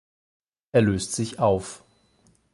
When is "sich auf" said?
1.13-1.83